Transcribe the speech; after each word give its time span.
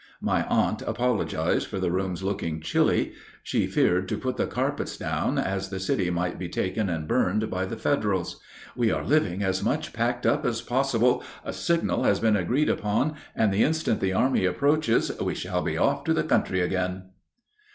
My 0.19 0.47
aunt 0.47 0.81
apologized 0.81 1.67
for 1.67 1.79
the 1.79 1.91
rooms 1.91 2.23
looking 2.23 2.59
chilly; 2.59 3.13
she 3.43 3.67
feared 3.67 4.09
to 4.09 4.17
put 4.17 4.35
the 4.35 4.47
carpets 4.47 4.97
down, 4.97 5.37
as 5.37 5.69
the 5.69 5.79
city 5.79 6.09
might 6.09 6.39
be 6.39 6.49
taken 6.49 6.89
and 6.89 7.07
burned 7.07 7.51
by 7.51 7.65
the 7.65 7.77
Federals. 7.77 8.39
"We 8.75 8.89
are 8.91 9.03
living 9.05 9.43
as 9.43 9.63
much 9.63 9.93
packed 9.93 10.25
up 10.25 10.43
as 10.43 10.63
possible. 10.63 11.23
A 11.45 11.53
signal 11.53 12.01
has 12.05 12.19
been 12.19 12.35
agreed 12.35 12.67
upon, 12.67 13.13
and 13.35 13.53
the 13.53 13.61
instant 13.61 13.99
the 13.99 14.13
army 14.13 14.43
approaches 14.43 15.11
we 15.21 15.35
shall 15.35 15.61
be 15.61 15.77
off 15.77 16.03
to 16.05 16.15
the 16.15 16.23
country 16.23 16.61
again." 16.61 17.03